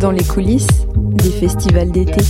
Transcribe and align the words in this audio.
dans 0.00 0.10
les 0.10 0.24
coulisses 0.24 0.66
des 0.96 1.30
festivals 1.30 1.90
d'été. 1.90 2.22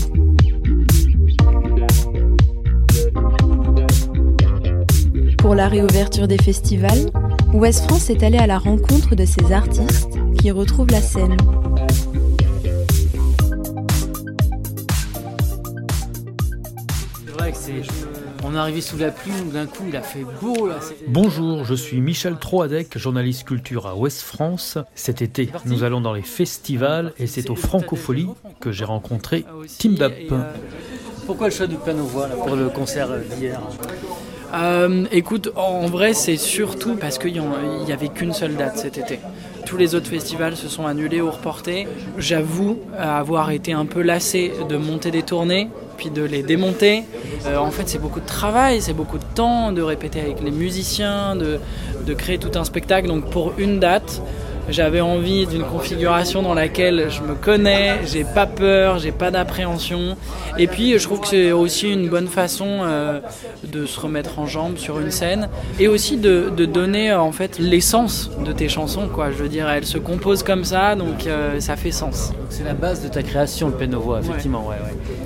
Pour 5.38 5.54
la 5.54 5.68
réouverture 5.68 6.26
des 6.26 6.36
festivals, 6.36 7.10
Ouest 7.54 7.84
France 7.84 8.10
est 8.10 8.24
allé 8.24 8.38
à 8.38 8.48
la 8.48 8.58
rencontre 8.58 9.14
de 9.14 9.24
ces 9.24 9.52
artistes 9.52 10.18
qui 10.38 10.50
retrouvent 10.50 10.90
la 10.90 11.00
scène. 11.00 11.36
On 18.42 18.54
est 18.54 18.58
arrivé 18.58 18.80
sous 18.80 18.96
la 18.96 19.10
pluie, 19.10 19.32
d'un 19.52 19.66
coup 19.66 19.84
il 19.88 19.96
a 19.96 20.02
fait 20.02 20.24
beau 20.40 20.66
là. 20.66 20.78
Bonjour, 21.06 21.64
je 21.64 21.74
suis 21.74 22.00
Michel 22.00 22.36
Troadec, 22.36 22.96
journaliste 22.96 23.44
culture 23.44 23.86
à 23.86 23.94
Ouest 23.94 24.22
France. 24.22 24.78
Cet 24.94 25.20
été, 25.20 25.50
nous 25.66 25.84
allons 25.84 26.00
dans 26.00 26.14
les 26.14 26.22
festivals 26.22 27.12
et 27.18 27.26
c'est 27.26 27.50
au 27.50 27.54
Francofolie 27.54 28.28
que 28.60 28.72
j'ai 28.72 28.84
rencontré 28.84 29.44
Team 29.78 29.96
Up. 30.00 30.12
euh, 30.32 30.52
pourquoi 31.26 31.48
le 31.48 31.54
choix 31.54 31.66
du 31.66 31.76
là, 31.76 32.34
pour 32.36 32.56
le 32.56 32.68
concert 32.70 33.08
d'hier 33.36 33.60
Euh, 34.54 35.04
écoute, 35.12 35.52
en 35.54 35.86
vrai, 35.86 36.14
c'est 36.14 36.36
surtout 36.36 36.96
parce 36.96 37.18
qu'il 37.18 37.40
n'y 37.86 37.92
avait 37.92 38.08
qu'une 38.08 38.32
seule 38.32 38.56
date 38.56 38.78
cet 38.78 38.98
été. 38.98 39.20
Tous 39.66 39.76
les 39.76 39.94
autres 39.94 40.08
festivals 40.08 40.56
se 40.56 40.68
sont 40.68 40.86
annulés 40.86 41.20
ou 41.20 41.30
reportés. 41.30 41.86
J'avoue 42.18 42.78
avoir 42.98 43.50
été 43.50 43.72
un 43.72 43.86
peu 43.86 44.02
lassé 44.02 44.52
de 44.68 44.76
monter 44.76 45.10
des 45.10 45.22
tournées, 45.22 45.68
puis 46.00 46.10
de 46.10 46.22
les 46.22 46.42
démonter. 46.42 47.04
Euh, 47.44 47.58
en 47.58 47.70
fait, 47.70 47.86
c'est 47.86 47.98
beaucoup 47.98 48.20
de 48.20 48.26
travail, 48.26 48.80
c'est 48.80 48.94
beaucoup 48.94 49.18
de 49.18 49.28
temps 49.34 49.70
de 49.70 49.82
répéter 49.82 50.18
avec 50.18 50.40
les 50.42 50.50
musiciens, 50.50 51.36
de, 51.36 51.60
de 52.06 52.14
créer 52.14 52.38
tout 52.38 52.58
un 52.58 52.64
spectacle. 52.64 53.06
Donc 53.06 53.28
pour 53.28 53.52
une 53.58 53.78
date, 53.80 54.22
j'avais 54.68 55.00
envie 55.00 55.46
d'une 55.46 55.62
configuration 55.64 56.42
dans 56.42 56.54
laquelle 56.54 57.06
je 57.10 57.22
me 57.22 57.34
connais, 57.34 57.98
j'ai 58.06 58.24
pas 58.24 58.46
peur, 58.46 58.98
j'ai 58.98 59.12
pas 59.12 59.30
d'appréhension. 59.30 60.16
Et 60.58 60.66
puis 60.66 60.98
je 60.98 61.02
trouve 61.04 61.20
que 61.20 61.26
c'est 61.28 61.52
aussi 61.52 61.90
une 61.90 62.08
bonne 62.08 62.28
façon 62.28 62.66
euh, 62.82 63.20
de 63.66 63.86
se 63.86 63.98
remettre 63.98 64.38
en 64.38 64.46
jambe 64.46 64.76
sur 64.76 65.00
une 65.00 65.10
scène 65.10 65.48
et 65.78 65.88
aussi 65.88 66.16
de, 66.16 66.50
de 66.56 66.64
donner 66.64 67.10
euh, 67.10 67.20
en 67.20 67.32
fait 67.32 67.58
l'essence 67.58 68.30
de 68.44 68.52
tes 68.52 68.68
chansons. 68.68 69.08
Quoi. 69.12 69.30
Je 69.30 69.36
veux 69.42 69.48
dire, 69.48 69.68
elles 69.68 69.86
se 69.86 69.98
composent 69.98 70.42
comme 70.42 70.64
ça, 70.64 70.94
donc 70.94 71.26
euh, 71.26 71.58
ça 71.60 71.76
fait 71.76 71.90
sens. 71.92 72.32
C'est 72.48 72.64
la 72.64 72.74
base 72.74 73.02
de 73.02 73.08
ta 73.08 73.22
création, 73.22 73.68
le 73.68 73.74
piano 73.74 74.00
voix, 74.00 74.20
effectivement. 74.20 74.66
Ouais. 74.68 74.74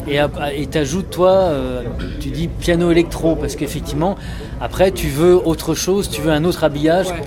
Ouais, 0.06 0.12
Et 0.14 0.18
ap- 0.18 0.40
et 0.54 0.66
t'ajoutes 0.66 1.10
toi, 1.10 1.30
euh, 1.32 1.82
tu 2.20 2.28
dis 2.30 2.48
piano 2.48 2.90
électro 2.90 3.34
parce 3.36 3.56
qu'effectivement, 3.56 4.16
après 4.60 4.90
tu 4.92 5.08
veux 5.08 5.34
autre 5.46 5.74
chose, 5.74 6.08
tu 6.10 6.20
veux 6.20 6.30
un 6.32 6.44
autre 6.44 6.64
habillage, 6.64 7.08
Ouais. 7.08 7.22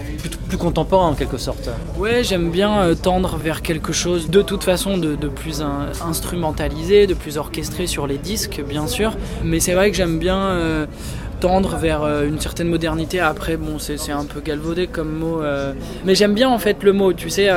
Plus, 0.48 0.58
contemporain 0.58 1.08
en 1.08 1.14
quelque 1.14 1.38
sorte. 1.38 1.70
Ouais, 1.98 2.24
j'aime 2.24 2.50
bien 2.50 2.80
euh, 2.82 2.96
tendre 2.96 3.38
vers 3.38 3.62
quelque 3.62 3.94
chose 3.94 4.30
de 4.30 4.42
toute 4.42 4.64
façon 4.64 4.98
de, 4.98 5.16
plus 5.28 5.62
in- 5.62 5.88
instrumentalisé, 6.08 7.08
de 7.08 7.14
plus 7.14 7.38
orchestré 7.38 7.88
sur 7.88 8.08
les 8.08 8.18
disques, 8.18 8.62
bien 8.68 8.88
sûr. 8.88 9.16
Mais 9.44 9.60
c'est 9.60 9.74
vrai 9.74 9.92
que 9.92 9.98
j'aime 9.98 10.20
bien 10.20 10.38
euh, 10.38 10.86
tendre 11.40 11.76
vers 11.78 12.04
euh, 12.04 12.28
une 12.28 12.40
certaine 12.40 12.68
modernité. 12.68 13.20
Après, 13.20 13.58
bon, 13.58 13.78
c'est 13.80 14.12
un 14.12 14.26
peu 14.26 14.42
galvaudé 14.42 14.88
comme 14.88 15.12
mot. 15.14 15.42
Mais 16.06 16.16
j'aime 16.16 16.34
bien 16.34 16.50
en 16.50 16.58
fait 16.60 16.84
le 16.84 16.94
mot, 16.94 17.14
tu 17.14 17.30
sais, 17.30 17.50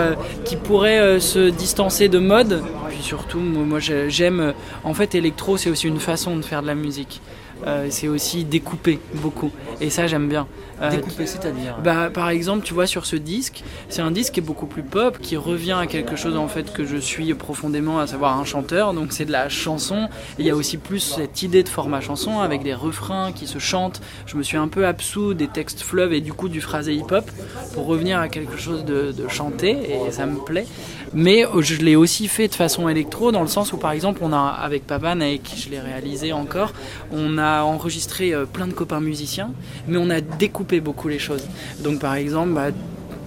qui 0.44 0.56
pourrait 0.56 1.18
se 1.20 1.50
distancer 1.50 2.08
de 2.08 2.18
mode. 2.18 2.62
Puis 2.88 2.98
surtout, 3.02 3.38
moi, 3.38 3.64
moi, 3.64 3.78
j'ai- 3.78 4.11
j'aime. 4.11 4.52
En 4.84 4.94
fait, 4.94 5.14
électro, 5.14 5.56
c'est 5.56 5.70
aussi 5.70 5.86
une 5.88 6.00
façon 6.00 6.36
de 6.36 6.42
faire 6.42 6.62
de 6.62 6.66
la 6.66 6.74
musique. 6.74 7.20
Euh, 7.66 7.86
c'est 7.91 8.08
aussi 8.08 8.44
découper 8.44 8.98
beaucoup. 9.14 9.50
Et 9.80 9.91
ça, 9.91 10.06
j'aime 10.06 10.28
bien. 10.28 10.47
Euh, 10.83 10.91
Découpé, 10.91 11.27
c'est-à-dire. 11.27 11.77
bah, 11.84 12.08
par 12.12 12.30
exemple, 12.30 12.64
tu 12.64 12.72
vois, 12.72 12.86
sur 12.86 13.05
ce 13.05 13.17
disque, 13.17 13.62
c'est 13.91 14.00
un 14.00 14.11
disque 14.11 14.34
qui 14.34 14.41
est 14.41 14.42
beaucoup 14.42 14.64
plus 14.67 14.83
pop, 14.83 15.19
qui 15.20 15.36
revient 15.36 15.77
à 15.78 15.86
quelque 15.86 16.17
chose 16.17 16.36
en 16.36 16.48
fait 16.48 16.72
que 16.72 16.86
je 16.86 16.97
suis 16.97 17.35
profondément, 17.35 17.98
à 17.98 18.07
savoir 18.07 18.39
un 18.39 18.45
chanteur. 18.46 18.95
Donc 18.95 19.12
c'est 19.12 19.27
de 19.27 19.33
la 19.33 19.51
chanson. 19.51 20.08
Il 20.39 20.46
y 20.46 20.51
a 20.51 20.57
aussi 20.57 20.79
plus 20.79 21.01
cette 21.01 21.42
idée 21.42 21.62
de 21.62 21.68
format 21.68 22.01
chanson 22.01 22.40
avec 22.40 22.62
des 22.62 22.73
refrains 22.73 23.33
qui 23.33 23.46
se 23.46 23.58
chantent. 23.58 24.01
Je 24.24 24.36
me 24.39 24.42
suis 24.42 24.56
un 24.56 24.68
peu 24.68 24.86
absous 24.86 25.35
des 25.35 25.48
textes 25.48 25.83
fleuves 25.83 26.14
et 26.14 26.23
du 26.23 26.33
coup 26.33 26.48
du 26.48 26.62
phrasé 26.62 26.95
hip-hop 26.95 27.30
pour 27.74 27.85
revenir 27.86 28.18
à 28.18 28.29
quelque 28.29 28.56
chose 28.56 28.85
de, 28.86 29.12
de 29.12 29.29
chanté 29.29 29.77
et 30.06 30.12
ça 30.12 30.24
me 30.24 30.39
plaît. 30.39 30.67
Mais 31.12 31.45
euh, 31.45 31.61
je 31.61 31.77
l'ai 31.77 31.96
aussi 31.96 32.29
fait 32.29 32.48
de 32.48 32.55
façon 32.55 32.89
électro 32.89 33.33
dans 33.33 33.42
le 33.42 33.48
sens 33.48 33.73
où 33.73 33.77
par 33.77 33.90
exemple 33.92 34.20
on 34.23 34.33
a 34.33 34.39
avec 34.39 34.86
Pavan 34.86 35.20
avec 35.20 35.42
qui 35.42 35.61
je 35.61 35.68
l'ai 35.68 35.80
réalisé 35.80 36.33
encore, 36.33 36.73
on 37.12 37.36
a 37.36 37.49
enregistré 37.58 38.33
euh, 38.33 38.44
plein 38.46 38.66
de 38.66 38.72
copains 38.72 39.00
musiciens, 39.00 39.50
mais 39.88 39.98
on 39.98 40.11
a 40.11 40.20
découpé 40.20 40.80
beaucoup 40.80 41.08
les 41.08 41.18
choses. 41.18 41.44
Donc 41.80 42.00
par 42.00 42.14
exemple, 42.14 42.50
bah, 42.52 42.68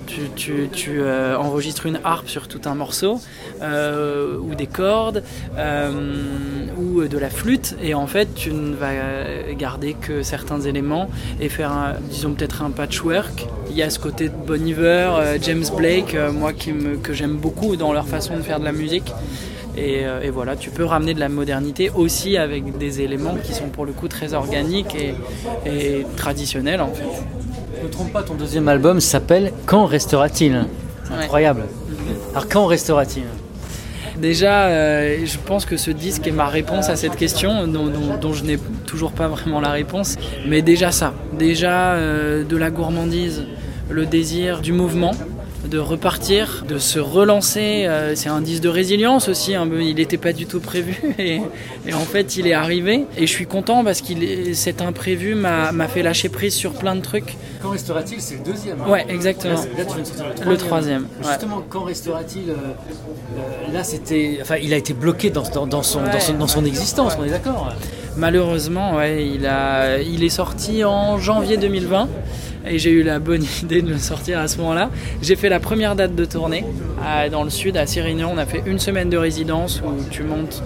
tu, 0.06 0.22
euh, 0.90 1.36
enregistres 1.38 1.86
une 1.86 2.00
harpe 2.04 2.28
sur 2.28 2.48
tout 2.48 2.62
un 2.66 2.76
morceau, 2.76 3.20
euh, 3.62 4.38
ou 4.38 4.54
des 4.54 4.68
cordes, 4.68 5.24
ou 6.78 7.04
de 7.08 7.18
la 7.18 7.30
flûte, 7.30 7.76
et 7.82 7.94
en 7.94 8.06
fait 8.06 8.34
tu 8.36 8.52
ne 8.52 8.76
vas 8.76 8.92
garder 9.58 9.94
que 9.94 10.22
certains 10.22 10.62
éléments 10.62 11.10
et 11.40 11.50
faire, 11.50 11.72
un- 11.72 11.94
disons 12.10 12.34
peut-être 12.34 12.62
un 12.62 12.70
patchwork. 12.72 13.48
Il 13.70 13.76
y 13.78 13.82
a 13.82 13.90
ce 13.90 13.98
côté 14.00 14.30
de 14.30 14.36
Bon 14.36 14.64
Iver, 14.68 15.38
James 15.42 15.66
Blake, 15.76 16.16
moi 16.34 16.52
que 16.54 17.14
j'aime 17.14 17.38
beaucoup 17.38 17.76
dans 17.76 17.94
leur 17.94 18.06
façon 18.08 18.36
de 18.36 18.42
faire 18.42 18.60
de 18.60 18.66
la 18.66 18.74
musique. 18.74 19.12
Et, 19.78 20.06
euh, 20.06 20.22
et 20.22 20.30
voilà, 20.30 20.56
tu 20.56 20.70
peux 20.70 20.86
ramener 20.86 21.14
de 21.14 21.20
la 21.20 21.30
modernité 21.30 21.90
aussi 21.96 22.38
avec 22.38 22.78
des 22.78 23.02
éléments 23.02 23.36
qui 23.44 23.54
sont 23.54 23.70
pour 23.70 23.86
le 23.86 23.92
coup 23.92 24.08
très 24.08 24.34
organiques 24.34 24.96
et, 24.96 25.16
et 25.70 26.06
traditionnels 26.16 26.82
en 26.82 26.90
fait. 26.94 27.04
Je 27.76 27.80
ne 27.82 27.86
me 27.88 27.90
trompe 27.92 28.14
pas, 28.14 28.22
ton 28.24 28.36
deuxième 28.36 28.68
album 28.68 29.00
s'appelle 29.02 29.52
Quand 29.66 29.86
restera-t-il 29.86 30.54
Ouais. 31.12 31.24
Incroyable. 31.26 31.64
Alors 32.32 32.48
quand 32.48 32.66
restera-t-il? 32.66 33.24
Déjà, 34.22 34.68
euh, 34.68 35.26
je 35.26 35.38
pense 35.44 35.66
que 35.66 35.76
ce 35.76 35.92
disque 35.92 36.28
est 36.28 36.32
ma 36.32 36.46
réponse 36.48 36.88
à 36.90 36.96
cette 36.96 37.16
question, 37.18 37.68
dont, 37.68 37.88
dont- 37.88 38.16
dont 38.22 38.32
je 38.34 38.44
n'ai 38.46 38.58
toujours 38.86 39.12
pas 39.12 39.28
vraiment 39.28 39.60
la 39.60 39.72
réponse. 39.72 40.16
Mais 40.48 40.62
déjà 40.62 40.92
ça, 40.92 41.14
déjà 41.38 41.94
euh, 41.94 42.44
de 42.46 42.56
la 42.58 42.70
gourmandise, 42.70 43.44
le 43.90 44.06
désir 44.06 44.62
du 44.62 44.72
mouvement, 44.72 45.12
de 45.74 45.80
repartir, 45.80 46.64
de 46.68 46.78
se 46.78 47.00
relancer. 47.00 47.86
euh, 47.88 48.14
c'est 48.16 48.30
un 48.30 48.42
disque 48.42 48.62
de 48.62 48.70
résilience 48.70 49.28
aussi, 49.28 49.54
peu, 49.68 49.82
il 49.82 49.96
n'était 49.96 50.18
pas 50.18 50.32
du 50.32 50.46
tout 50.46 50.60
prévu 50.60 50.96
et, 51.18 51.42
et 51.88 51.94
en 51.94 52.00
fait 52.14 52.38
il 52.38 52.46
est 52.46 52.54
arrivé. 52.54 53.06
Et 53.18 53.26
je 53.26 53.32
suis 53.32 53.48
content 53.48 53.84
parce 53.84 54.02
que 54.02 54.14
cet 54.54 54.82
imprévu 54.82 55.34
m'a 55.34 55.88
fait 55.88 56.04
lâcher 56.04 56.30
prise 56.30 56.54
sur 56.54 56.74
plein 56.74 56.96
de 56.96 57.02
trucs. 57.02 57.36
Quand 57.62 57.72
restera-t-il? 57.72 58.22
C'est 58.22 58.36
le 58.36 58.44
deuxième. 58.52 58.78
hein. 58.82 58.90
Ouais, 58.92 59.06
exactement. 59.10 59.56
Là, 59.56 59.86
tu 59.86 59.94
viens 59.96 60.04
de 60.04 60.08
sortir 60.08 60.26
le 60.28 60.34
troisième. 60.36 60.52
Le 60.52 60.58
troisième, 60.58 61.02
ouais. 61.04 61.28
Justement, 61.30 61.64
quand 61.70 61.84
restera-t-il 61.86 62.50
euh, 62.52 62.54
euh, 62.54 63.74
Là, 63.74 63.84
c'était, 63.84 64.38
enfin, 64.42 64.56
il 64.62 64.74
a 64.74 64.78
été 64.78 64.94
bloqué 64.94 65.30
dans, 65.32 65.42
dans- 65.44 65.66
dans 65.66 65.82
son, 65.82 66.02
dans, 66.04 66.20
son, 66.20 66.34
dans 66.34 66.48
son 66.48 66.66
existence. 66.66 67.14
On 67.20 67.24
est 67.24 67.30
d'accord? 67.30 67.74
Malheureusement, 68.18 68.96
ouais, 68.98 69.28
il, 69.28 69.48
a, 69.48 69.98
il 70.00 70.24
est 70.24 70.30
sorti 70.30 70.84
en 70.84 71.18
janvier 71.18 71.58
2020 71.58 72.08
et 72.68 72.80
j'ai 72.80 72.92
eu 72.92 73.04
la 73.04 73.20
bonne 73.20 73.44
idée 73.64 73.82
de 73.82 73.90
le 73.90 73.98
sortir 73.98 74.40
à 74.40 74.48
ce 74.48 74.58
moment-là. 74.58 74.90
J'ai 75.22 75.36
fait 75.36 75.50
la 75.50 75.60
première 75.60 75.96
date 75.96 76.16
de 76.16 76.26
tournée 76.26 76.66
à- 77.06 77.30
dans 77.30 77.44
le 77.44 77.50
sud, 77.50 77.78
à 77.78 77.86
Sérignan. 77.86 78.32
On 78.34 78.38
a 78.38 78.46
fait 78.46 78.64
une 78.66 78.80
semaine 78.80 79.10
de 79.10 79.18
résidence 79.18 79.82
où 79.86 80.04
tu 80.10 80.24
montes 80.24 80.64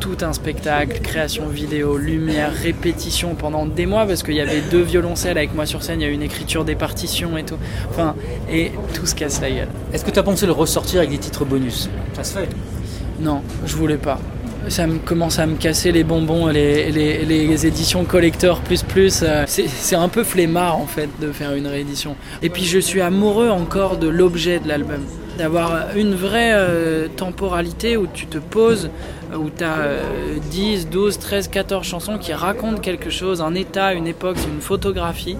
tout 0.00 0.16
un 0.22 0.32
spectacle, 0.32 1.00
création 1.00 1.46
vidéo, 1.46 1.96
lumière, 1.96 2.52
répétition 2.52 3.36
pendant 3.36 3.66
des 3.66 3.86
mois 3.86 4.04
parce 4.04 4.24
qu'il 4.24 4.34
y 4.34 4.40
avait 4.40 4.60
deux 4.60 4.82
violoncelles 4.82 5.38
avec 5.38 5.54
moi 5.54 5.64
sur 5.64 5.82
scène, 5.84 6.00
il 6.00 6.04
y 6.04 6.06
a 6.06 6.10
eu 6.10 6.14
une 6.14 6.22
écriture 6.24 6.64
des 6.64 6.74
partitions 6.74 7.38
et 7.38 7.44
tout. 7.44 7.56
Enfin, 7.88 8.16
et 8.50 8.72
tout 8.94 9.06
se 9.06 9.14
casse 9.14 9.40
la 9.40 9.50
gueule. 9.50 9.68
Est-ce 9.92 10.04
que 10.04 10.10
tu 10.10 10.18
as 10.18 10.24
pensé 10.24 10.44
le 10.46 10.52
ressortir 10.52 10.98
avec 10.98 11.10
des 11.10 11.18
titres 11.18 11.44
bonus? 11.44 11.88
Ça 12.14 12.24
se 12.24 12.36
fait. 12.38 12.48
Non, 13.20 13.42
je 13.64 13.76
voulais 13.76 13.96
pas. 13.96 14.18
Ça 14.68 14.86
me 14.86 14.98
commence 14.98 15.38
à 15.38 15.46
me 15.46 15.56
casser 15.56 15.92
les 15.92 16.04
bonbons, 16.04 16.46
les, 16.46 16.90
les, 16.90 17.66
éditions 17.66 18.04
collector 18.04 18.60
plus 18.60 18.82
plus. 18.82 19.22
euh, 19.22 19.44
C'est 19.46 19.96
un 19.96 20.08
peu 20.08 20.24
flemmard 20.24 20.78
en 20.78 20.86
fait 20.86 21.08
de 21.20 21.32
faire 21.32 21.54
une 21.54 21.66
réédition. 21.66 22.16
Et 22.42 22.48
puis 22.48 22.64
je 22.64 22.78
suis 22.78 23.00
amoureux 23.00 23.50
encore 23.50 23.98
de 23.98 24.08
l'objet 24.08 24.60
de 24.60 24.68
l'album. 24.68 25.02
D'avoir 25.36 25.96
une 25.96 26.14
vraie 26.14 26.52
euh, 26.54 27.08
temporalité 27.08 27.96
où 27.96 28.06
tu 28.06 28.26
te 28.26 28.38
poses, 28.38 28.90
où 29.34 29.50
tu 29.50 29.64
as 29.64 29.78
10, 30.50 30.88
12, 30.88 31.18
13, 31.18 31.48
14 31.48 31.86
chansons 31.86 32.18
qui 32.18 32.32
racontent 32.32 32.78
quelque 32.80 33.10
chose, 33.10 33.40
un 33.40 33.54
état, 33.54 33.94
une 33.94 34.06
époque, 34.06 34.36
une 34.52 34.60
photographie. 34.60 35.36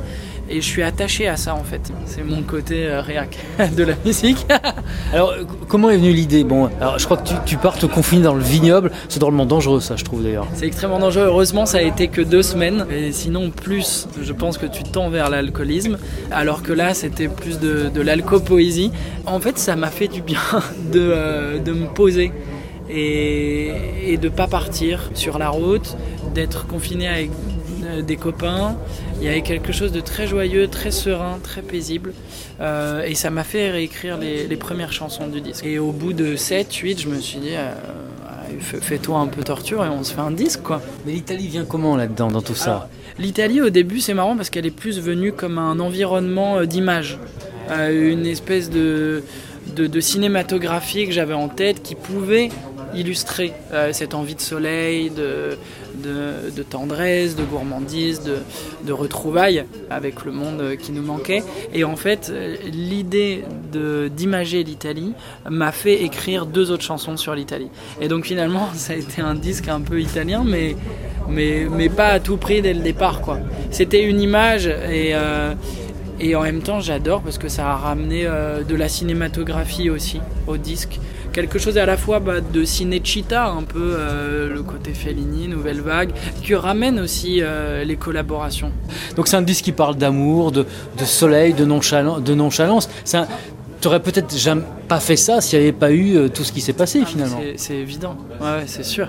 Et 0.53 0.61
je 0.61 0.67
suis 0.67 0.83
attaché 0.83 1.29
à 1.29 1.39
ça 1.39 1.55
en 1.55 1.65
fait. 1.65 1.91
C'est 2.05 2.23
mon 2.23 2.43
côté 2.43 2.87
euh, 2.87 3.01
réac 3.01 3.39
de 3.77 3.85
la 3.85 3.95
musique. 4.05 4.47
Alors, 5.15 5.31
euh, 5.31 5.45
comment 5.67 5.89
est 5.89 5.97
venue 5.97 6.13
l'idée? 6.13 6.45
Bon, 6.45 6.69
alors 6.79 6.99
je 6.99 7.05
crois 7.07 7.17
que 7.17 7.27
tu, 7.27 7.35
tu 7.47 7.57
pars 7.57 7.79
te 7.79 7.87
confiner 7.87 8.23
dans 8.23 8.35
le 8.35 8.43
vignoble. 8.43 8.93
C'est 9.09 9.19
drôlement 9.19 9.47
dangereux, 9.47 9.81
ça, 9.81 9.97
je 9.97 10.05
trouve 10.05 10.23
d'ailleurs. 10.23 10.47
C'est 10.53 10.67
extrêmement 10.67 10.99
dangereux. 10.99 11.25
Heureusement, 11.25 11.65
ça 11.65 11.79
a 11.79 11.83
été 11.83 12.09
que 12.09 12.21
deux 12.21 12.43
semaines. 12.43 12.87
Et 12.91 13.13
sinon, 13.13 13.51
plus, 13.51 14.09
je 14.21 14.33
pense 14.35 14.59
que 14.59 14.67
tu 14.67 14.83
tends 14.83 15.09
vers 15.09 15.31
l'alcoolisme. 15.31 15.97
Alors 16.31 16.63
que 16.63 16.73
là, 16.73 16.93
c'était 16.93 17.29
plus 17.29 17.59
de, 17.59 17.89
de 17.89 18.01
l'alcopoésie. 18.03 18.93
En 19.25 19.41
fait, 19.41 19.59
ça 19.59 19.75
m'a 19.75 19.91
fait 19.91 20.09
du 20.09 20.21
bien 20.21 20.41
de, 20.93 21.01
euh, 21.01 21.59
de 21.61 21.73
me 21.73 21.87
poser 21.87 22.31
et, 22.91 24.19
de 24.21 24.29
pas 24.29 24.47
partir 24.47 25.11
sur 25.15 25.39
la 25.39 25.49
route, 25.49 25.97
d'être 26.35 26.67
confiné 26.67 27.09
avec 27.09 27.31
des 28.01 28.17
copains. 28.17 28.77
Il 29.21 29.25
y 29.25 29.29
avait 29.29 29.43
quelque 29.43 29.73
chose 29.73 29.93
de 29.93 30.01
très 30.01 30.27
joyeux, 30.27 30.69
très 30.69 30.91
serein, 30.91 31.39
très 31.43 31.63
paisible. 31.63 32.13
et 32.61 33.15
ça 33.15 33.31
m'a 33.31 33.45
fait 33.45 33.71
réécrire 33.71 34.17
les, 34.19 34.47
les, 34.47 34.57
premières 34.57 34.93
chansons 34.93 35.27
du 35.27 35.41
disque. 35.41 35.67
Et 35.67 35.79
au 35.79 35.93
bout 35.93 36.13
de 36.13 36.37
7, 36.37 36.73
8, 36.75 37.01
je 37.01 37.09
me 37.09 37.21
suis 37.21 37.39
dit, 37.39 37.55
fais-toi 38.61 39.19
un 39.19 39.27
peu 39.27 39.43
torture 39.43 39.85
et 39.85 39.89
on 39.89 40.03
se 40.05 40.15
fait 40.15 40.21
un 40.21 40.31
disque 40.31 40.63
quoi. 40.63 40.81
Mais 41.07 41.13
l'Italie 41.13 41.49
vient 41.49 41.65
comment 41.65 41.97
là-dedans 41.97 42.31
dans 42.31 42.43
tout 42.43 42.55
ça? 42.55 42.89
L'Italie 43.19 43.61
au 43.61 43.71
début 43.71 44.01
c'est 44.01 44.15
marrant 44.15 44.37
parce 44.37 44.51
qu'elle 44.51 44.67
est 44.67 44.71
plus 44.71 45.01
venue 45.01 45.33
comme 45.33 45.59
un 45.59 45.79
environnement 45.81 46.59
euh, 46.59 46.67
d'image, 46.67 47.19
euh, 47.71 48.13
une 48.13 48.27
espèce 48.27 48.71
de, 48.71 49.23
de, 49.75 50.01
cinématographie 50.01 51.07
que 51.07 51.13
j'avais 51.13 51.35
en 51.35 51.49
tête 51.49 51.83
qui 51.83 51.95
pouvait 51.95 52.51
illustrer 52.95 53.53
euh, 53.73 53.93
cette 53.93 54.15
envie 54.15 54.35
de 54.35 54.41
soleil, 54.41 55.11
de, 55.11 55.57
tendresse, 56.71 57.37
de 57.37 57.45
gourmandise, 57.45 58.23
de, 58.23 58.93
retrouvailles 58.93 59.65
avec 59.91 60.25
le 60.25 60.33
monde 60.33 60.77
qui 60.81 60.93
nous 60.93 61.03
manquait. 61.03 61.43
Et 61.73 61.85
en 61.85 61.97
fait, 61.97 62.33
l'idée 62.73 63.45
d'imager 64.11 64.63
l'Italie 64.63 65.15
m'a 65.49 65.73
fait 65.73 66.03
écrire 66.03 66.47
deux 66.47 66.71
autres 66.71 66.85
chansons 66.85 67.17
sur 67.17 67.35
l'Italie. 67.35 67.71
Et 68.01 68.09
donc 68.09 68.27
finalement, 68.27 68.69
ça 68.75 68.93
a 68.93 68.97
été 68.97 69.23
un 69.23 69.35
disque 69.35 69.69
un 69.69 69.81
peu 69.81 70.01
italien, 70.01 70.45
mais, 70.47 70.77
pas 71.89 72.09
à 72.09 72.21
tout 72.21 72.37
prix 72.37 72.63
dès 72.63 72.75
le 72.75 72.81
départ. 72.81 73.21
C'était 73.71 74.05
une 74.05 74.21
image 74.21 74.67
et... 74.67 75.15
Euh, 75.15 75.55
et 76.25 76.37
en 76.37 76.43
même 76.43 76.63
temps, 76.63 76.79
j'adore 76.79 77.21
parce 77.21 77.37
que 77.37 77.49
ça 77.49 77.69
a 77.69 77.77
ramené 77.77 78.27
euh, 78.27 78.63
de 78.63 78.77
la 78.77 78.89
cinématographie 78.89 79.91
aussi 79.91 80.21
au 80.47 80.57
disque 80.57 81.01
quelque 81.33 81.59
chose 81.59 81.79
à 81.79 81.87
la 81.87 81.97
fois 81.97 82.21
bah, 82.21 82.41
de 82.41 82.65
Cinecittà, 82.65 83.47
un 83.49 83.63
peu 83.63 83.97
euh, 83.99 84.53
le 84.53 84.63
côté 84.63 84.93
Fellini, 84.93 85.49
Nouvelle 85.49 85.81
Vague, 85.81 86.11
qui 86.43 86.55
ramène 86.55 87.01
aussi 87.01 87.41
euh, 87.41 87.85
les 87.85 87.97
collaborations. 87.97 88.71
Donc 89.17 89.29
c'est 89.29 89.37
un 89.37 89.43
disque 89.43 89.65
qui 89.65 89.73
parle 89.73 89.97
d'amour, 89.97 90.53
de, 90.53 90.65
soleil, 91.05 91.55
de, 91.55 91.65
de 91.65 92.35
nonchalance. 92.35 92.89
Tu 93.81 93.89
aurais 93.89 94.01
peut-être 94.01 94.37
jamais 94.37 94.63
pas 94.87 95.01
fait 95.01 95.17
ça 95.17 95.41
s'il 95.41 95.59
n'y 95.59 95.65
avait 95.65 95.73
pas 95.73 95.91
eu 95.91 96.17
euh, 96.17 96.29
tout 96.29 96.45
ce 96.45 96.53
qui 96.53 96.61
s'est 96.61 96.73
passé 96.73 97.01
ah, 97.03 97.07
finalement. 97.07 97.41
C'est 97.57 97.75
évident, 97.75 98.17
ouais 98.41 98.63
c'est 98.67 98.85
sûr. 98.85 99.09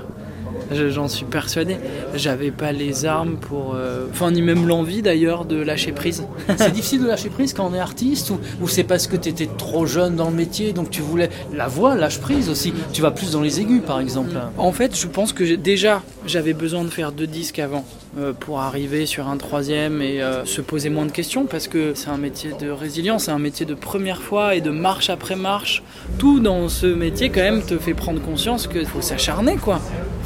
J'en 0.73 1.07
suis 1.07 1.25
persuadé. 1.25 1.77
J'avais 2.15 2.51
pas 2.51 2.71
les 2.71 3.05
armes 3.05 3.37
pour. 3.37 3.75
Euh, 3.75 4.05
enfin, 4.11 4.31
ni 4.31 4.41
même 4.41 4.67
l'envie 4.67 5.01
d'ailleurs 5.01 5.45
de 5.45 5.55
lâcher 5.55 5.91
prise. 5.91 6.25
c'est 6.57 6.71
difficile 6.71 7.03
de 7.03 7.07
lâcher 7.07 7.29
prise 7.29 7.53
quand 7.53 7.69
on 7.69 7.73
est 7.73 7.79
artiste 7.79 8.31
ou, 8.61 8.67
c'est 8.67 8.83
parce 8.83 9.07
que 9.07 9.15
tu 9.15 9.29
étais 9.29 9.49
trop 9.57 9.85
jeune 9.85 10.15
dans 10.15 10.29
le 10.29 10.35
métier 10.35 10.73
donc 10.73 10.89
tu 10.89 11.01
voulais. 11.01 11.29
La 11.53 11.67
voix 11.67 11.95
lâche 11.95 12.19
prise 12.19 12.49
aussi. 12.49 12.73
Tu 12.91 13.01
vas 13.01 13.11
plus 13.11 13.31
dans 13.31 13.41
les 13.41 13.59
aigus 13.59 13.81
par 13.85 13.99
exemple. 13.99 14.31
En 14.57 14.71
fait, 14.71 14.97
je 14.97 15.07
pense 15.07 15.33
que 15.33 15.55
déjà 15.55 16.01
j'avais 16.25 16.53
besoin 16.53 16.83
de 16.83 16.89
faire 16.89 17.11
deux 17.11 17.27
disques 17.27 17.59
avant 17.59 17.85
euh, 18.17 18.31
pour 18.31 18.61
arriver 18.61 19.05
sur 19.05 19.27
un 19.27 19.37
troisième 19.37 20.01
et 20.01 20.21
euh, 20.21 20.45
se 20.45 20.61
poser 20.61 20.89
moins 20.89 21.05
de 21.05 21.11
questions 21.11 21.45
parce 21.45 21.67
que 21.67 21.93
c'est 21.95 22.09
un 22.09 22.17
métier 22.17 22.51
de 22.59 22.69
résilience, 22.69 23.25
c'est 23.25 23.31
un 23.31 23.39
métier 23.39 23.65
de 23.65 23.73
première 23.73 24.21
fois 24.21 24.55
et 24.55 24.61
de 24.61 24.69
marche 24.69 25.09
après 25.09 25.35
marche. 25.35 25.83
Tout 26.19 26.39
dans 26.39 26.69
ce 26.69 26.85
métier 26.85 27.29
quand 27.29 27.41
même 27.41 27.63
te 27.63 27.77
fait 27.77 27.93
prendre 27.93 28.21
conscience 28.21 28.67
qu'il 28.67 28.85
faut 28.85 29.01
s'acharner 29.01 29.57
quoi 29.57 29.81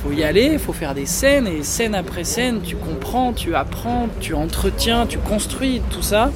faut 0.07 0.13
y 0.13 0.23
aller, 0.23 0.51
il 0.53 0.59
faut 0.59 0.73
faire 0.73 0.93
des 0.93 1.05
scènes, 1.05 1.47
et 1.47 1.63
scène 1.63 1.93
après 1.93 2.23
scène, 2.23 2.61
tu 2.63 2.75
comprends, 2.75 3.33
tu 3.33 3.55
apprends, 3.55 4.07
tu 4.19 4.33
entretiens, 4.33 5.05
tu 5.05 5.17
construis 5.17 5.81
tout 5.89 6.01
ça. 6.01 6.31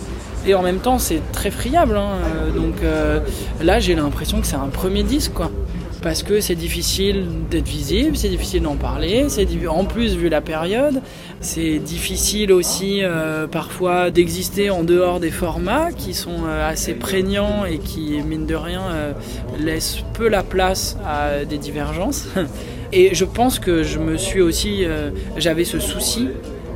Et 0.45 0.55
en 0.55 0.61
même 0.61 0.79
temps, 0.79 0.99
c'est 0.99 1.21
très 1.31 1.51
friable. 1.51 1.95
Hein. 1.95 2.17
Donc 2.55 2.75
euh, 2.83 3.19
là, 3.61 3.79
j'ai 3.79 3.95
l'impression 3.95 4.41
que 4.41 4.47
c'est 4.47 4.55
un 4.55 4.67
premier 4.67 5.03
disque. 5.03 5.33
Parce 6.01 6.23
que 6.23 6.41
c'est 6.41 6.55
difficile 6.55 7.27
d'être 7.51 7.67
visible, 7.67 8.17
c'est 8.17 8.29
difficile 8.29 8.63
d'en 8.63 8.75
parler, 8.75 9.25
c'est 9.29 9.47
en 9.67 9.85
plus 9.85 10.15
vu 10.15 10.29
la 10.29 10.41
période, 10.41 11.01
c'est 11.41 11.77
difficile 11.77 12.51
aussi 12.51 13.03
euh, 13.03 13.45
parfois 13.45 14.09
d'exister 14.09 14.71
en 14.71 14.83
dehors 14.83 15.19
des 15.19 15.29
formats 15.29 15.91
qui 15.91 16.15
sont 16.15 16.45
euh, 16.45 16.67
assez 16.67 16.95
prégnants 16.95 17.65
et 17.65 17.77
qui, 17.77 18.19
mine 18.25 18.47
de 18.47 18.55
rien, 18.55 18.81
laissent 19.59 19.97
peu 20.13 20.27
la 20.27 20.41
place 20.41 20.97
à 21.05 21.45
des 21.45 21.59
divergences. 21.59 22.27
Et 22.93 23.15
je 23.15 23.25
pense 23.25 23.59
que 23.59 23.83
je 23.83 23.99
me 23.99 24.17
suis 24.17 24.41
aussi, 24.41 24.83
euh, 24.83 25.11
j'avais 25.37 25.63
ce 25.63 25.79
souci 25.79 26.27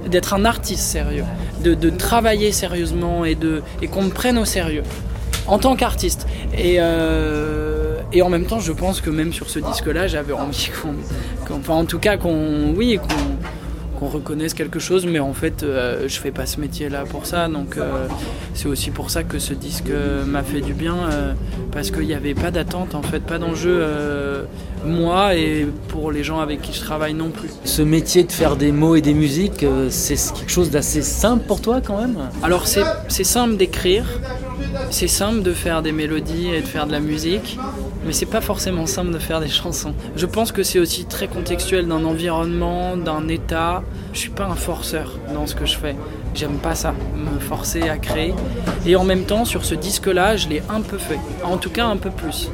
d'être 0.07 0.33
un 0.33 0.45
artiste 0.45 0.83
sérieux, 0.83 1.25
de, 1.62 1.89
travailler 1.89 2.51
sérieusement 2.51 3.25
et, 3.25 3.36
de, 3.36 3.63
et 3.81 3.88
qu'on 3.88 4.04
me 4.04 4.12
prenne 4.12 4.38
au 4.38 4.45
sérieux 4.45 4.83
en 5.48 5.57
tant 5.57 5.75
qu'artiste. 5.75 6.28
Et, 6.57 6.78
euh, 6.80 7.65
et 8.13 8.22
en 8.22 8.30
même 8.30 8.46
temps, 8.46 8.60
je 8.60 8.72
pense 8.72 9.02
que 9.02 9.10
même 9.10 9.34
sur 9.34 9.50
ce 9.50 9.60
disque-là, 9.60 10.07
j'avais 10.07 10.34
envie 10.34 10.69
qu'on, 10.81 11.56
enfin 11.56 11.74
en 11.74 11.86
tout 11.86 12.00
cas 12.00 12.18
qu'on, 12.18 12.74
oui, 12.75 13.00
qu'on 14.00 14.07
reconnaisse 14.07 14.54
quelque 14.54 14.80
chose, 14.80 15.06
mais 15.06 15.19
en 15.19 15.34
fait, 15.34 15.63
euh, 15.63 16.07
je 16.07 16.19
fais 16.19 16.31
pas 16.31 16.46
ce 16.46 16.60
métier-là 16.60 17.06
pour 17.10 17.25
ça. 17.25 17.48
Donc, 17.48 17.78
euh, 17.78 18.07
c'est 18.54 18.68
aussi 18.68 18.92
pour 18.92 19.10
ça 19.10 19.24
que 19.24 19.40
ce 19.40 19.54
disque 19.54 19.90
euh, 19.90 20.25
m'a 20.25 20.44
fait 20.44 20.62
du 20.62 20.74
bien, 20.74 20.96
parce 21.72 21.92
qu'il 21.92 22.06
n'y 22.06 22.13
avait 22.13 22.34
pas 22.34 22.52
d'attente, 22.52 22.96
en 22.96 23.02
fait, 23.02 23.22
pas 23.22 23.38
d'enjeu, 23.38 23.86
moi 24.86 25.36
et 25.36 25.68
pour 25.88 26.12
les 26.12 26.24
gens 26.24 26.40
avec 26.40 26.62
qui 26.62 26.74
je 26.74 26.81
travaille 26.81 27.13
non 27.13 27.30
plus. 27.30 27.50
Ce 27.63 27.81
métier 27.81 28.24
de 28.24 28.31
faire 28.31 28.56
des 28.56 28.72
mots 28.72 28.96
et 28.96 29.02
des 29.02 29.13
musiques, 29.13 29.66
c'est 29.90 30.16
quelque 30.34 30.52
chose 30.52 30.69
d'assez 30.69 31.02
simple 31.02 31.46
pour 31.48 31.62
toi 31.62 31.81
quand 31.81 32.00
même? 32.00 32.18
Alors, 32.44 32.68
c'est 32.68 33.24
simple 33.24 33.57
d'écrire, 33.57 34.06
c'est 34.92 35.07
simple 35.07 35.42
de 35.42 35.54
faire 35.54 35.81
des 35.81 35.92
mélodies 35.92 36.50
et 36.50 36.62
de 36.62 36.68
faire 36.68 36.86
de 36.86 36.92
la 36.92 37.00
musique 37.00 37.57
mais 38.06 38.13
c'est 38.13 38.25
pas 38.28 38.42
forcément 38.42 38.86
simple 38.86 39.12
de 39.12 39.19
faire 39.19 39.40
des 39.40 39.50
chansons. 39.50 39.94
Je 40.16 40.25
pense 40.25 40.52
que 40.52 40.63
c'est 40.63 40.80
aussi 40.80 41.06
très 41.06 41.28
contextuel 41.28 41.88
d'un 41.88 42.06
environnement, 42.06 42.96
d'un 42.98 43.28
état. 43.28 43.84
Je 44.13 44.19
suis 44.19 44.30
pas 44.30 44.46
un 44.46 44.56
forceur 44.56 45.18
dans 45.34 45.48
ce 45.48 45.56
que 45.56 45.66
je 45.66 45.75
fais. 45.75 45.96
J'aime 46.36 46.57
pas 46.57 46.75
ça, 46.75 46.94
me 47.16 47.40
forcer 47.40 47.90
à 47.90 47.98
créer. 47.98 48.34
Et 48.86 48.96
en 48.96 49.04
même 49.04 49.24
temps, 49.24 49.46
sur 49.46 49.66
ce 49.66 49.74
disque-là, 49.74 50.38
je 50.38 50.48
l'ai 50.48 50.62
un 50.69 50.81
peu 50.81 50.98
fait. 50.98 51.19
En 51.44 51.57
tout 51.57 51.72
cas, 51.72 51.86
un 51.86 51.98
peu 51.98 52.12
plus. 52.12 52.50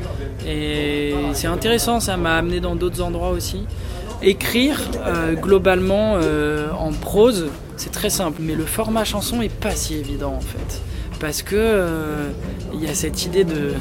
Et 0.48 1.14
c'est 1.34 1.48
intéressant, 1.48 2.00
ça 2.00 2.16
m'a 2.18 2.36
amené 2.36 2.60
dans 2.60 2.76
d'autres 2.76 3.02
endroits 3.02 3.32
aussi. 3.32 3.66
Écrire, 4.24 4.80
euh, 5.06 5.34
globalement, 5.34 6.14
euh, 6.16 6.70
en 6.78 6.92
prose, 6.92 7.48
c'est 7.76 7.92
très 7.92 8.10
simple. 8.10 8.40
Mais 8.42 8.56
le 8.56 8.66
format 8.66 9.04
chanson 9.04 9.42
est 9.42 9.54
pas 9.54 9.72
si 9.72 9.96
évident 9.96 10.34
en 10.36 10.42
fait 10.42 10.82
parce 11.22 11.44
que 11.44 11.56
euh, 11.56 12.32
il 12.74 12.84
y 12.84 12.88
a 12.88 12.96
cette 12.96 13.26
idée 13.26 13.44
de, 13.44 13.76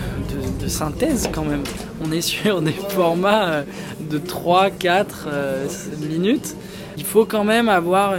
synthèse 0.68 1.28
quand 1.32 1.42
même. 1.42 1.64
On 2.04 2.12
est 2.12 2.20
sur 2.20 2.60
des 2.62 2.72
formats 2.90 3.48
euh, 3.48 3.62
de 3.98 4.18
3, 4.18 4.70
4 4.70 5.26
euh, 5.26 5.66
minutes. 6.08 6.54
Il 6.96 7.04
faut 7.04 7.24
quand 7.24 7.42
même 7.42 7.68
avoir 7.68 8.14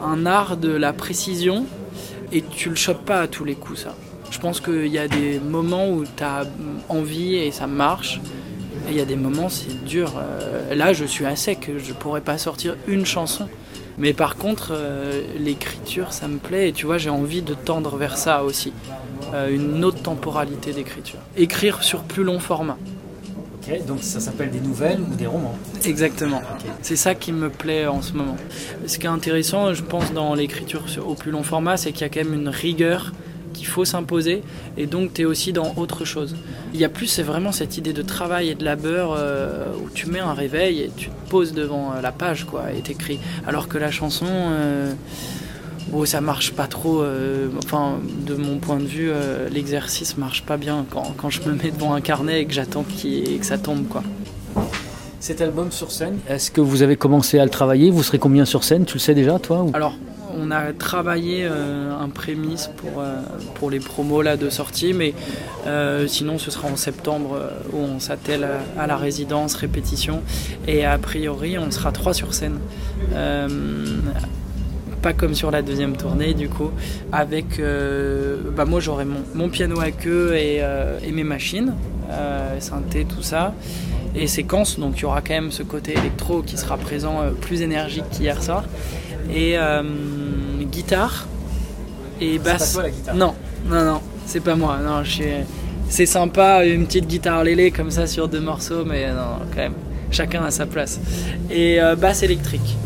un 0.00 0.26
art 0.26 0.56
de 0.56 0.70
la 0.70 0.92
précision 0.92 1.66
et 2.32 2.40
tu 2.42 2.70
le 2.70 2.76
chopes 2.76 3.04
pas 3.04 3.20
à 3.20 3.26
tous 3.26 3.44
les 3.44 3.56
coups 3.56 3.80
ça. 3.82 3.94
Je 4.30 4.38
pense 4.38 4.60
qu'il 4.60 4.86
y 4.86 4.98
a 4.98 5.08
des 5.08 5.40
moments 5.40 5.90
où 5.90 6.04
tu 6.04 6.22
as 6.22 6.44
envie 6.88 7.34
et 7.34 7.50
ça 7.50 7.66
marche. 7.66 8.20
Et 8.88 8.92
il 8.92 8.96
y 8.96 9.00
a 9.00 9.04
des 9.04 9.16
moments 9.16 9.48
c'est 9.48 9.84
dur. 9.84 10.12
là 10.72 10.92
je 10.92 11.04
suis 11.04 11.26
à 11.26 11.34
sec, 11.34 11.68
je 11.76 11.92
pourrais 11.92 12.20
pas 12.20 12.38
sortir 12.38 12.76
une 12.86 13.04
chanson. 13.04 13.48
Mais 13.98 14.12
par 14.12 14.36
contre, 14.36 14.72
euh, 14.72 15.22
l'écriture, 15.38 16.12
ça 16.12 16.28
me 16.28 16.38
plaît 16.38 16.68
et 16.68 16.72
tu 16.72 16.86
vois, 16.86 16.98
j'ai 16.98 17.10
envie 17.10 17.42
de 17.42 17.54
tendre 17.54 17.96
vers 17.96 18.18
ça 18.18 18.44
aussi. 18.44 18.72
Euh, 19.34 19.54
une 19.54 19.84
autre 19.84 20.02
temporalité 20.02 20.72
d'écriture. 20.72 21.18
Écrire 21.36 21.82
sur 21.82 22.02
plus 22.02 22.22
long 22.22 22.38
format. 22.38 22.76
Ok, 23.56 23.86
donc 23.86 24.02
ça 24.02 24.20
s'appelle 24.20 24.50
des 24.50 24.60
nouvelles 24.60 25.00
ou 25.00 25.14
des 25.14 25.26
romans 25.26 25.56
Exactement. 25.84 26.42
C'est 26.82 26.96
ça 26.96 27.14
qui 27.14 27.32
me 27.32 27.48
plaît 27.48 27.86
en 27.86 28.02
ce 28.02 28.12
moment. 28.12 28.36
Ce 28.86 28.98
qui 28.98 29.06
est 29.06 29.10
intéressant, 29.10 29.72
je 29.72 29.82
pense, 29.82 30.12
dans 30.12 30.34
l'écriture 30.34 30.84
au 31.04 31.14
plus 31.14 31.30
long 31.30 31.42
format, 31.42 31.76
c'est 31.76 31.92
qu'il 31.92 32.02
y 32.02 32.04
a 32.04 32.08
quand 32.08 32.24
même 32.24 32.34
une 32.34 32.48
rigueur 32.48 33.12
qu'il 33.56 33.66
faut 33.66 33.84
s'imposer 33.84 34.42
et 34.76 34.86
donc 34.86 35.14
tu 35.14 35.22
es 35.22 35.24
aussi 35.24 35.52
dans 35.52 35.74
autre 35.76 36.04
chose. 36.04 36.36
Il 36.74 36.80
y 36.80 36.84
a 36.84 36.88
plus, 36.88 37.06
c'est 37.06 37.22
vraiment 37.22 37.52
cette 37.52 37.76
idée 37.78 37.92
de 37.92 38.02
travail 38.02 38.50
et 38.50 38.54
de 38.54 38.64
labeur 38.64 39.14
euh, 39.16 39.66
où 39.82 39.90
tu 39.90 40.06
mets 40.08 40.20
un 40.20 40.34
réveil 40.34 40.80
et 40.80 40.90
tu 40.96 41.08
te 41.08 41.30
poses 41.30 41.54
devant 41.54 41.92
euh, 41.92 42.00
la 42.00 42.12
page 42.12 42.44
quoi 42.44 42.72
et 42.72 42.80
t'écris. 42.80 43.18
Alors 43.46 43.68
que 43.68 43.78
la 43.78 43.90
chanson, 43.90 44.26
euh, 44.28 44.92
bon, 45.88 46.04
ça 46.04 46.20
marche 46.20 46.52
pas 46.52 46.66
trop. 46.66 47.04
enfin, 47.58 47.98
de 48.26 48.34
mon 48.34 48.58
point 48.58 48.78
de 48.78 48.86
vue, 48.86 49.10
l'exercice 49.50 50.18
marche 50.18 50.42
pas 50.42 50.56
bien 50.56 50.84
quand, 50.90 51.14
quand, 51.16 51.30
je 51.30 51.42
me 51.42 51.54
mets 51.54 51.70
devant 51.70 51.94
un 51.94 52.00
carnet 52.00 52.42
et 52.42 52.46
que 52.46 52.52
j'attends 52.52 52.84
que 52.84 53.44
ça 53.44 53.58
tombe 53.58 53.88
quoi. 53.88 54.02
Cet 55.18 55.40
album 55.40 55.72
sur 55.72 55.90
scène, 55.90 56.18
est-ce 56.28 56.50
que 56.50 56.60
vous 56.60 56.82
avez 56.82 56.96
commencé 56.96 57.38
à 57.38 57.44
le 57.44 57.50
travailler? 57.50 57.90
Vous 57.90 58.02
serez 58.02 58.18
combien 58.18 58.44
sur 58.44 58.62
scène? 58.62 58.84
Tu 58.84 58.94
le 58.94 59.00
sais 59.00 59.14
déjà, 59.14 59.38
toi 59.38 59.62
ou... 59.62 59.70
Alors, 59.74 59.94
on 60.46 60.50
a 60.50 60.72
travaillé 60.72 61.44
euh, 61.44 61.98
un 61.98 62.08
prémisse 62.08 62.70
pour, 62.76 63.00
euh, 63.00 63.70
les 63.70 63.80
promos 63.80 64.22
de 64.22 64.50
sortie, 64.50 64.92
mais 64.92 65.14
euh, 65.66 66.06
sinon 66.06 66.38
ce 66.38 66.50
sera 66.50 66.68
en 66.68 66.76
septembre 66.76 67.40
où 67.72 67.78
on 67.78 67.98
s'attelle 67.98 68.46
à, 68.78 68.86
la 68.86 68.96
résidence, 68.96 69.54
répétition, 69.54 70.22
et 70.68 70.84
a 70.84 70.98
priori 70.98 71.58
on 71.58 71.70
sera 71.70 71.90
trois 71.90 72.14
sur 72.14 72.32
scène. 72.32 72.58
pas 75.02 75.12
comme 75.12 75.34
sur 75.34 75.50
la 75.50 75.62
deuxième 75.62 75.96
tournée 75.96 76.34
du 76.34 76.48
coup, 76.48 76.70
avec 77.12 77.60
bah 78.56 78.64
moi 78.64 78.80
j'aurai 78.80 79.04
mon, 79.04 79.48
piano 79.48 79.80
à 79.80 79.90
queue 79.90 80.36
et, 80.36 80.62
et 81.04 81.12
mes 81.12 81.24
machines, 81.24 81.74
synthé, 82.60 83.04
tout 83.04 83.22
ça 83.22 83.52
et 84.14 84.28
séquence, 84.28 84.78
donc 84.78 84.98
il 84.98 85.02
y 85.02 85.04
aura 85.04 85.20
quand 85.20 85.34
même 85.34 85.50
ce 85.50 85.62
côté 85.62 85.92
électro 85.92 86.42
qui 86.42 86.56
sera 86.56 86.76
présent 86.76 87.20
plus 87.40 87.62
énergique 87.62 88.04
qu'hier 88.10 88.40
soir. 88.42 88.64
Guitare 90.76 91.26
et 92.20 92.38
basse. 92.38 92.74
Pas 92.74 92.80
toi, 92.80 92.82
la 92.82 92.90
guitare. 92.90 93.14
Non, 93.14 93.34
non, 93.68 93.84
non, 93.84 94.00
c'est 94.26 94.40
pas 94.40 94.54
moi. 94.54 94.78
Non, 94.84 95.02
je 95.04 95.10
suis... 95.10 95.24
C'est 95.88 96.06
sympa, 96.06 96.64
une 96.64 96.86
petite 96.86 97.06
guitare 97.06 97.44
lélé 97.44 97.70
comme 97.70 97.90
ça 97.90 98.06
sur 98.06 98.28
deux 98.28 98.40
morceaux, 98.40 98.84
mais 98.84 99.08
non, 99.12 99.38
quand 99.50 99.60
même, 99.60 99.74
chacun 100.10 100.44
à 100.44 100.50
sa 100.50 100.66
place. 100.66 101.00
Et 101.48 101.80
euh, 101.80 101.94
basse 101.94 102.22
électrique. 102.22 102.76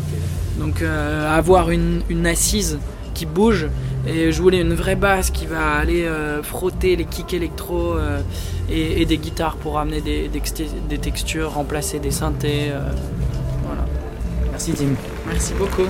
Donc 0.59 0.81
euh, 0.81 1.35
avoir 1.35 1.71
une, 1.71 2.03
une, 2.09 2.27
assise 2.27 2.77
qui 3.15 3.25
bouge 3.25 3.67
et 4.07 4.31
jouer 4.31 4.59
une 4.59 4.75
vraie 4.75 4.95
basse 4.95 5.31
qui 5.31 5.47
va 5.47 5.77
aller 5.79 6.05
euh, 6.05 6.43
frotter 6.43 6.95
les 6.95 7.05
kicks 7.05 7.33
électro 7.33 7.95
et, 8.69 9.01
et, 9.01 9.05
des 9.05 9.17
guitares 9.17 9.55
pour 9.55 9.79
amener 9.79 10.01
des, 10.01 10.27
des, 10.27 10.41
des 10.87 10.97
textures, 10.99 11.53
remplacer 11.53 11.97
des 11.97 12.11
synthés. 12.11 12.71
voilà. 13.65 13.85
Merci 14.51 14.73
Tim. 14.73 14.93
Merci 15.27 15.53
beaucoup. 15.55 15.89